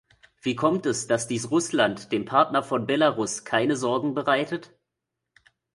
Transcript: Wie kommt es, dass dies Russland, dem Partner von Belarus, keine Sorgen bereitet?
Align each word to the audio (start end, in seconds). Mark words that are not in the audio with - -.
Wie 0.41 0.55
kommt 0.55 0.87
es, 0.87 1.05
dass 1.05 1.27
dies 1.27 1.51
Russland, 1.51 2.11
dem 2.11 2.25
Partner 2.25 2.63
von 2.63 2.87
Belarus, 2.87 3.45
keine 3.45 3.75
Sorgen 3.75 4.15
bereitet? 4.15 4.75